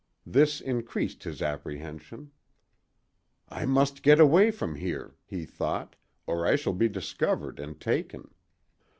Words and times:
This 0.25 0.61
increased 0.61 1.25
his 1.25 1.43
apprehension. 1.43 2.31
"I 3.49 3.67
must 3.67 4.01
get 4.01 4.19
away 4.19 4.49
from 4.49 4.73
here," 4.73 5.13
he 5.27 5.45
thought, 5.45 5.95
"or 6.25 6.43
I 6.43 6.55
shall 6.55 6.73
be 6.73 6.89
discovered 6.89 7.59
and 7.59 7.79
taken." 7.79 8.31